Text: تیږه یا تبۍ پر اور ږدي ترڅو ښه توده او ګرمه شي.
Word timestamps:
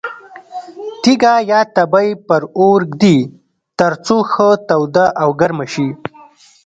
تیږه 1.03 1.33
یا 1.51 1.59
تبۍ 1.75 2.09
پر 2.27 2.41
اور 2.57 2.79
ږدي 2.91 3.17
ترڅو 3.79 4.17
ښه 4.31 4.49
توده 4.67 5.05
او 5.21 5.29
ګرمه 5.39 5.65
شي. 5.73 5.87